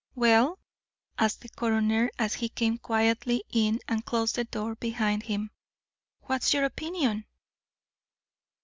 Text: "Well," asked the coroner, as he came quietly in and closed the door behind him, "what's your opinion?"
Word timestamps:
"Well," 0.15 0.57
asked 1.19 1.41
the 1.41 1.49
coroner, 1.49 2.09
as 2.17 2.33
he 2.33 2.49
came 2.49 2.79
quietly 2.79 3.43
in 3.51 3.79
and 3.87 4.03
closed 4.03 4.33
the 4.33 4.45
door 4.45 4.73
behind 4.73 5.21
him, 5.21 5.51
"what's 6.23 6.55
your 6.55 6.63
opinion?" 6.65 7.27